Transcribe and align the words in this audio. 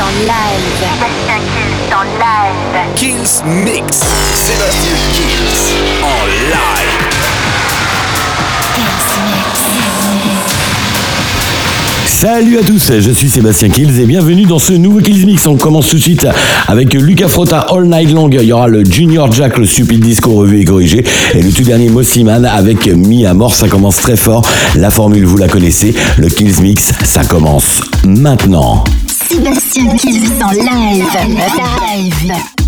en 0.00 0.10
live. 0.22 0.64
Sébastien 0.80 1.38
Kills 1.54 1.94
en 1.94 2.04
live. 2.18 2.78
Kills 2.96 3.34
Mix. 3.64 4.02
Sébastien 4.34 4.96
Kills 5.12 5.76
en 6.02 6.26
live. 6.26 7.04
Salut 12.06 12.58
à 12.58 12.62
tous, 12.62 12.92
je 12.98 13.10
suis 13.10 13.28
Sébastien 13.28 13.68
Kills 13.68 14.00
et 14.00 14.06
bienvenue 14.06 14.46
dans 14.46 14.58
ce 14.58 14.72
nouveau 14.72 15.00
Kills 15.00 15.26
Mix. 15.26 15.46
On 15.46 15.56
commence 15.56 15.88
tout 15.88 15.96
de 15.96 16.02
suite 16.02 16.26
avec 16.66 16.94
Luca 16.94 17.28
Frotta 17.28 17.60
All 17.60 17.86
Night 17.86 18.10
Long. 18.12 18.28
Il 18.30 18.42
y 18.42 18.52
aura 18.52 18.66
le 18.66 18.84
Junior 18.84 19.30
Jack, 19.30 19.58
le 19.58 19.66
Stupid 19.66 20.00
Disco 20.00 20.32
revu 20.32 20.60
et 20.60 20.64
corrigé. 20.64 21.04
Et 21.34 21.42
le 21.42 21.52
tout 21.52 21.62
dernier 21.62 21.88
Mossiman 21.88 22.44
avec 22.44 22.86
Mi 22.86 23.26
à 23.26 23.34
mort. 23.34 23.54
Ça 23.54 23.68
commence 23.68 23.96
très 23.96 24.16
fort. 24.16 24.42
La 24.76 24.90
formule, 24.90 25.26
vous 25.26 25.36
la 25.36 25.48
connaissez. 25.48 25.94
Le 26.16 26.28
Kills 26.28 26.62
Mix, 26.62 26.92
ça 27.04 27.24
commence 27.24 27.82
maintenant. 28.04 28.84
Sébastien 29.28 29.96
Kills 29.96 30.42
en 30.42 30.50
live. 30.50 31.06
Live. 31.28 32.63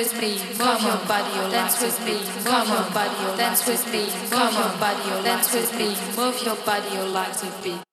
with 0.00 0.18
me, 0.18 0.38
come 0.56 0.82
on, 0.86 1.06
body, 1.06 1.52
dance 1.52 1.82
with 1.82 2.02
me, 2.06 2.22
come 2.42 2.70
on, 2.70 2.90
body, 2.94 3.36
dance 3.36 3.66
with 3.66 3.92
me, 3.92 4.08
come 4.30 4.56
on, 4.56 4.80
body, 4.80 5.22
dance 5.22 5.52
with 5.52 5.76
me, 5.76 5.94
move 6.16 6.42
your 6.42 6.56
body, 6.64 6.88
your 6.94 7.04
legs 7.04 7.42
with 7.42 7.62
me. 7.62 7.89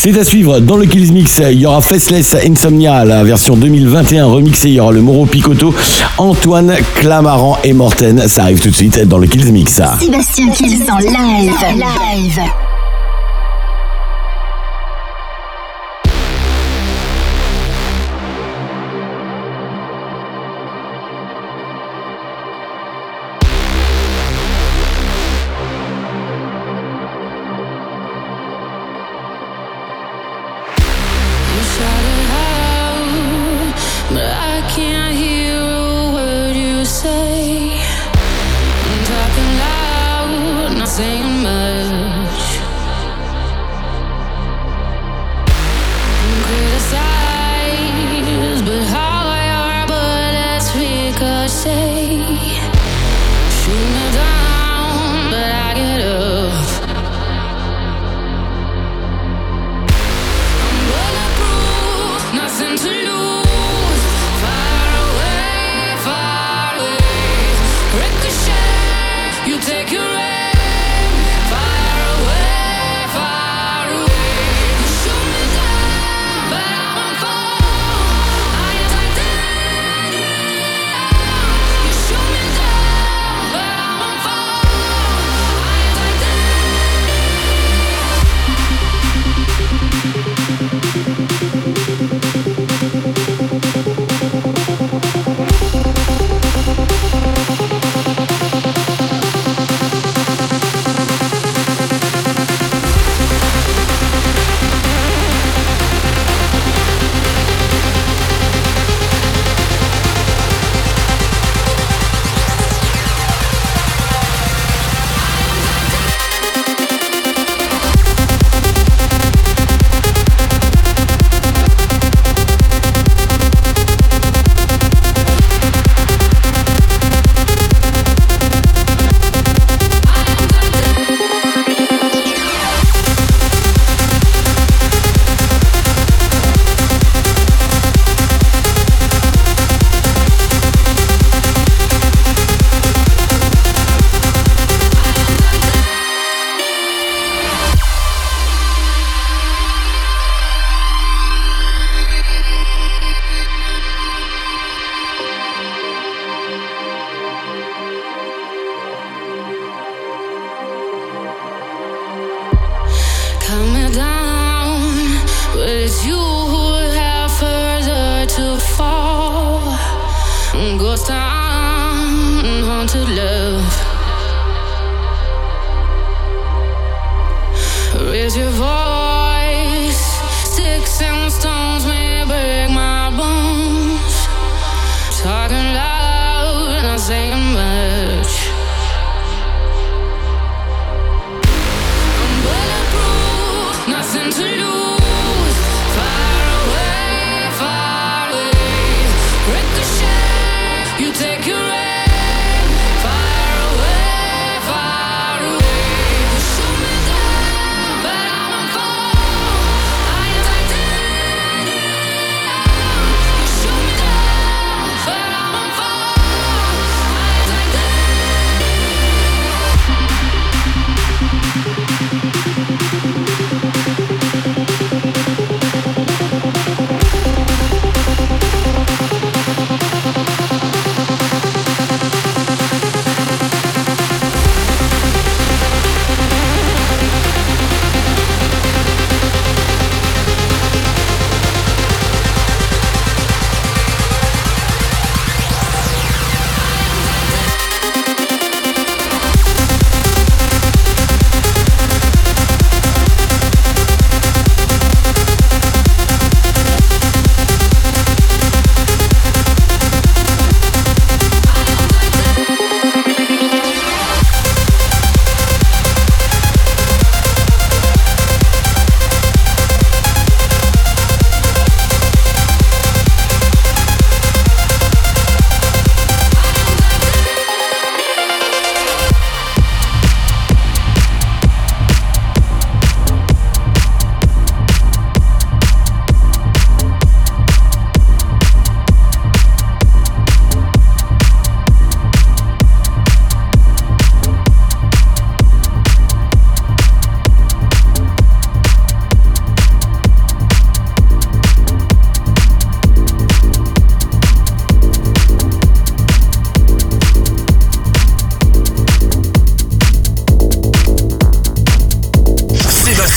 C'est 0.00 0.16
à 0.16 0.22
suivre 0.22 0.60
dans 0.60 0.76
le 0.76 0.86
Kills 0.86 1.10
Mix. 1.12 1.42
Il 1.50 1.58
y 1.58 1.66
aura 1.66 1.80
Faceless 1.80 2.36
Insomnia, 2.46 3.04
la 3.04 3.24
version 3.24 3.56
2021 3.56 4.26
remixée. 4.26 4.68
Il 4.68 4.74
y 4.74 4.80
aura 4.80 4.92
le 4.92 5.02
Moro 5.02 5.26
Picotto, 5.26 5.74
Antoine 6.18 6.76
Clamaran 6.94 7.58
et 7.64 7.72
Morten. 7.72 8.28
Ça 8.28 8.42
arrive 8.44 8.60
tout 8.60 8.70
de 8.70 8.76
suite 8.76 9.00
dans 9.08 9.18
le 9.18 9.26
Kills 9.26 9.50
Mix. 9.50 9.82
Sébastien 9.98 10.50
Kills 10.50 10.88
en 10.88 10.98
live. 10.98 11.52
live. 11.74 12.67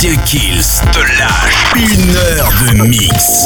Monsieur 0.01 0.17
Kills 0.25 0.81
te 0.91 0.99
lâche 1.19 1.63
une 1.75 2.15
heure 2.15 2.51
de 2.65 2.87
mix. 2.87 3.45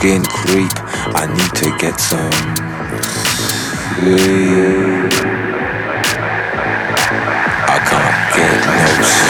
skin 0.00 0.22
creep. 0.22 0.72
I 1.14 1.26
need 1.26 1.52
to 1.56 1.76
get 1.78 2.00
some. 2.00 2.32
I 7.68 7.78
can't 7.90 8.34
get 8.34 8.66
no 8.66 9.02
sleep. 9.04 9.29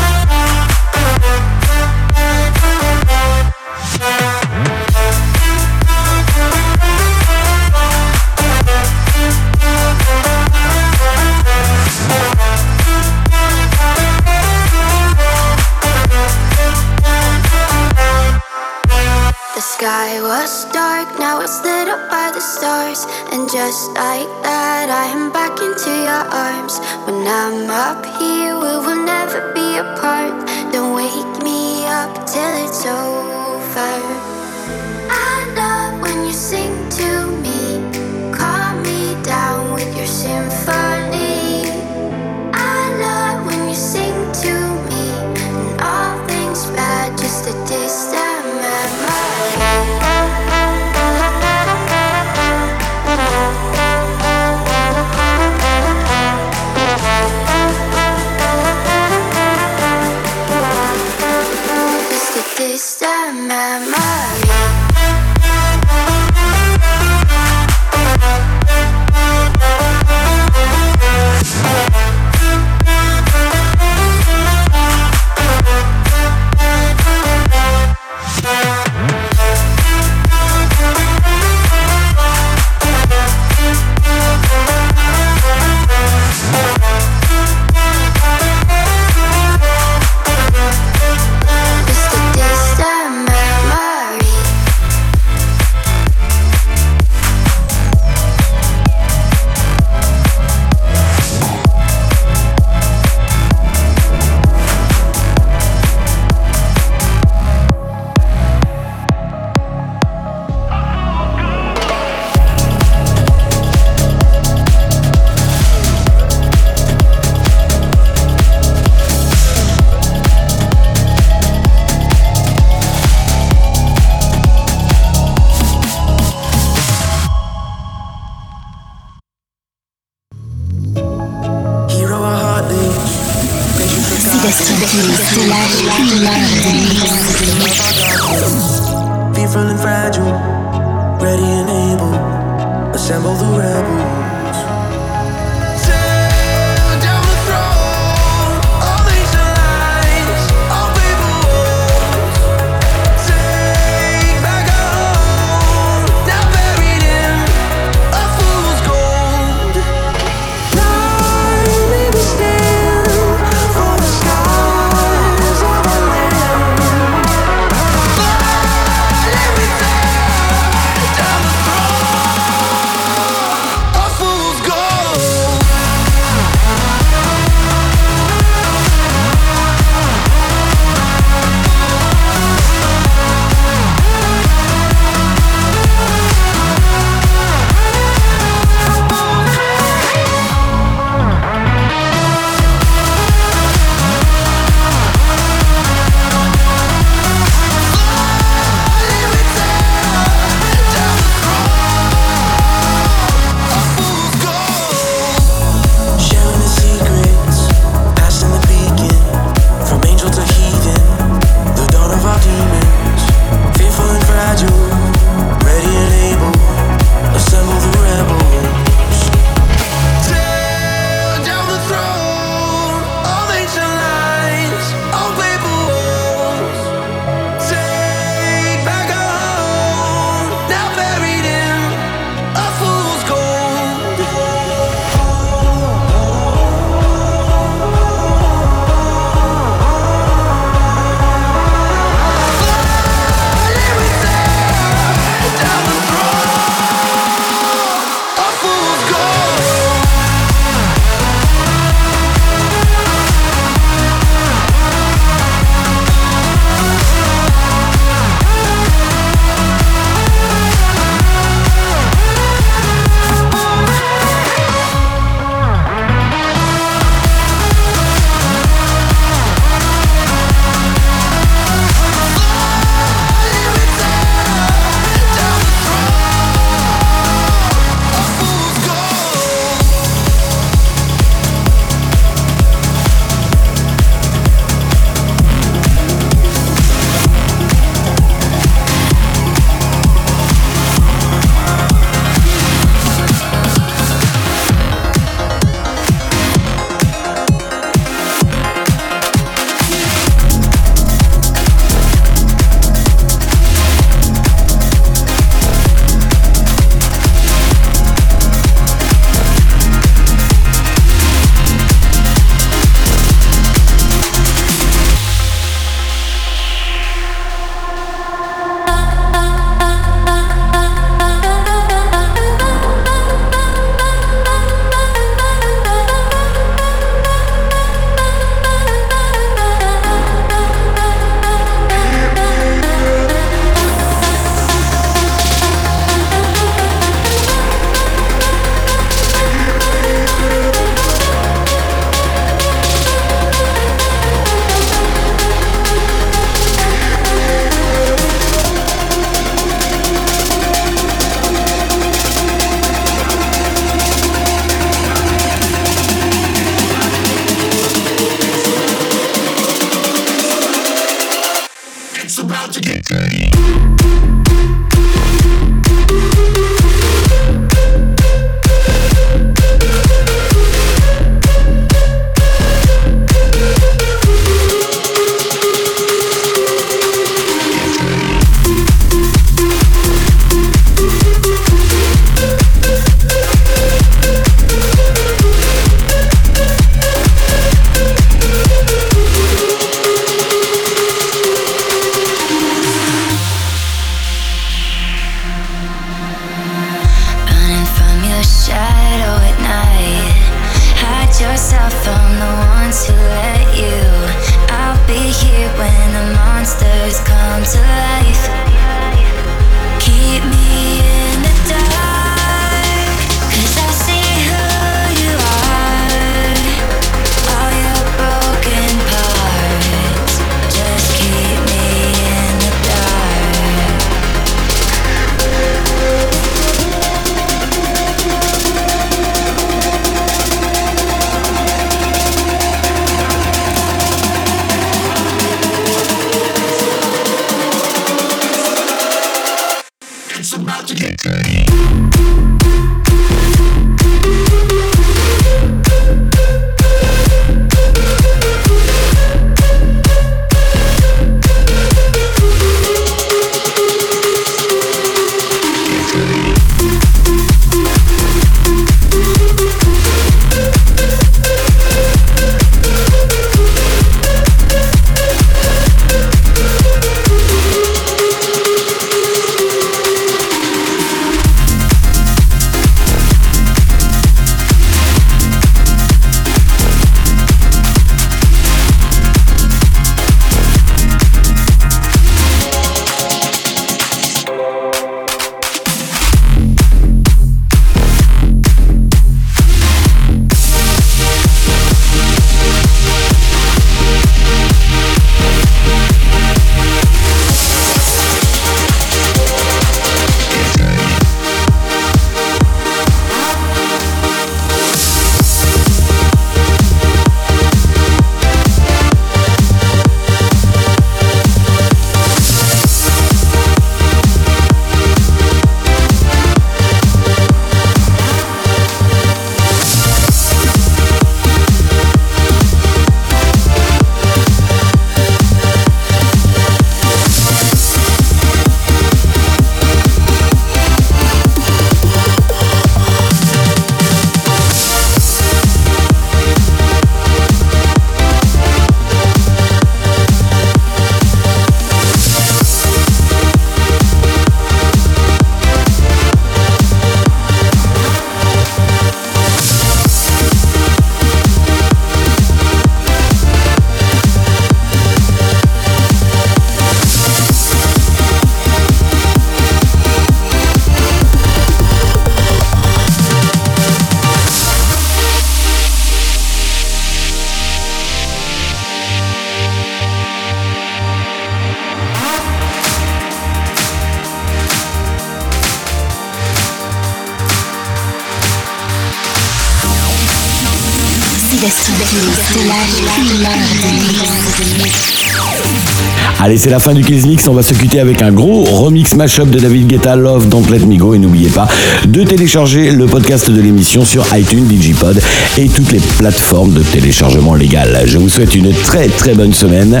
Allez, 586.40 586.56
c'est 586.56 586.70
la 586.70 586.78
fin 586.78 586.94
du 586.94 587.02
Kiss 587.02 587.26
Mix. 587.26 587.48
On 587.48 587.52
va 587.52 587.64
se 587.64 587.74
quitter 587.74 587.98
avec 587.98 588.22
un 588.22 588.30
gros 588.30 588.62
remix 588.62 589.14
mashup 589.14 589.50
de 589.50 589.58
David 589.58 589.88
Guetta 589.88 590.14
Love 590.14 590.48
donc 590.48 590.70
Let 590.70 590.86
Me 590.86 590.96
Go. 590.96 591.14
Et 591.14 591.18
n'oubliez 591.18 591.48
pas 591.48 591.66
de 592.06 592.22
télécharger 592.22 592.92
le 592.92 593.06
podcast 593.06 593.50
de 593.50 593.60
l'émission 593.60 594.04
sur 594.04 594.24
iTunes, 594.36 594.64
Digipod 594.64 595.20
et 595.56 595.68
toutes 595.68 595.90
les 595.90 595.98
plateformes 595.98 596.72
de 596.72 596.82
téléchargement 596.82 597.54
légal. 597.54 598.02
Je 598.06 598.18
vous 598.18 598.28
souhaite 598.28 598.54
une 598.54 598.72
très 598.72 599.08
très 599.08 599.34
bonne 599.34 599.52
semaine. 599.52 600.00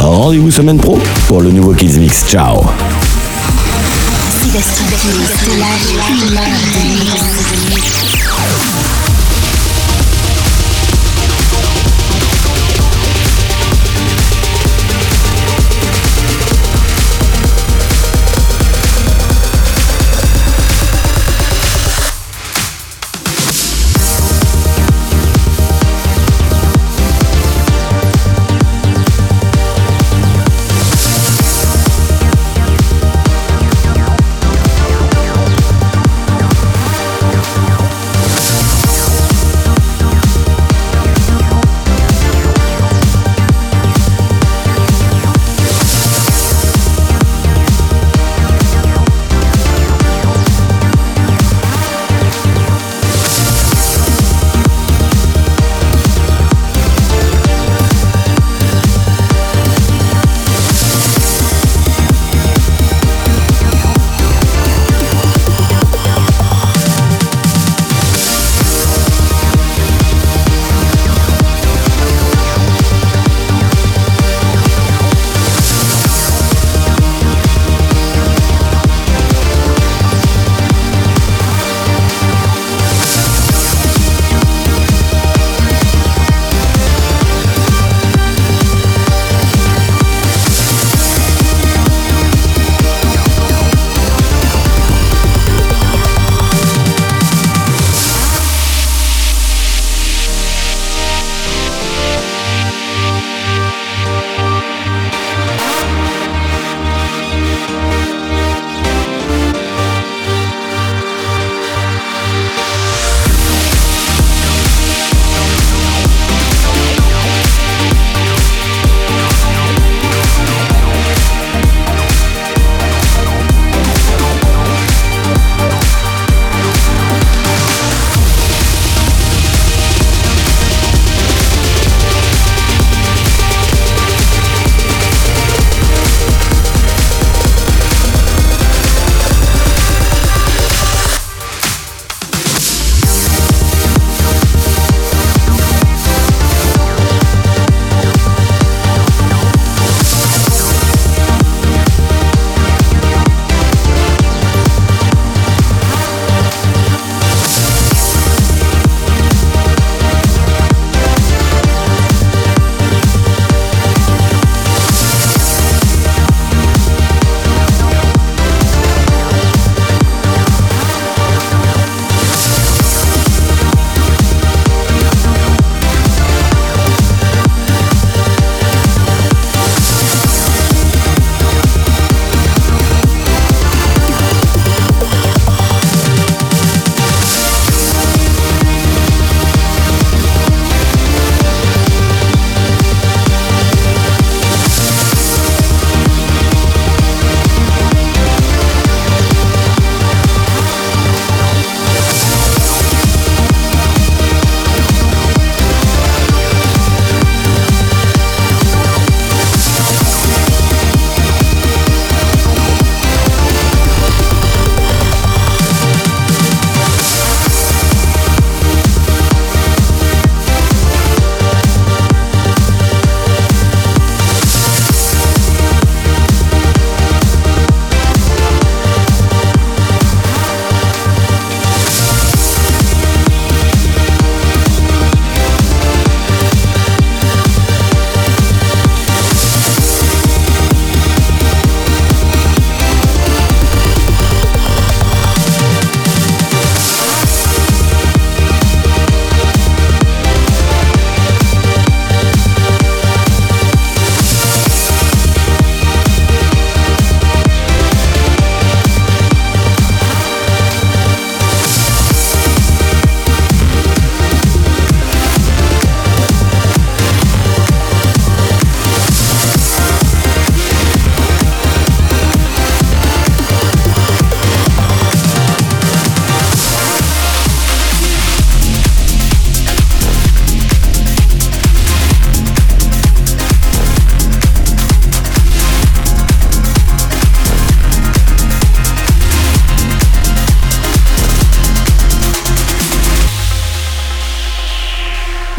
Rendez-vous 0.00 0.50
semaine 0.50 0.78
pro 0.78 0.98
pour 1.28 1.40
le 1.40 1.52
nouveau 1.52 1.72
Kiss 1.72 1.98
Mix. 1.98 2.24
Ciao. 2.28 2.64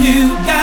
you 0.07 0.29
got 0.47 0.56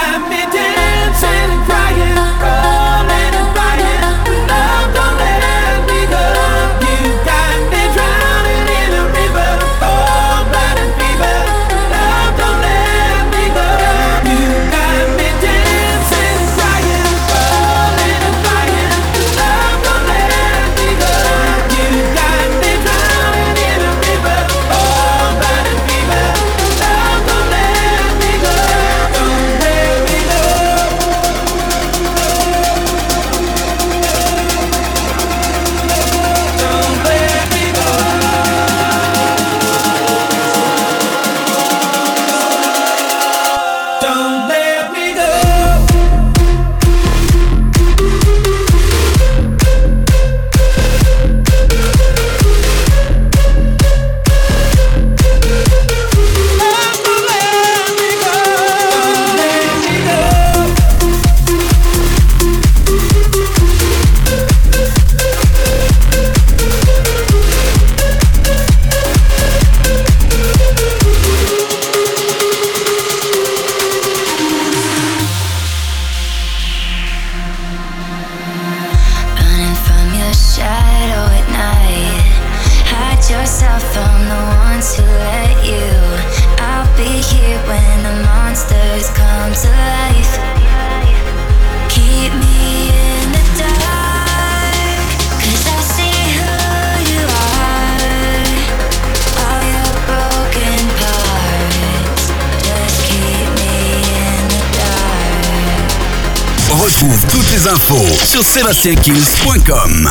sébastienkills.com. 108.65 110.09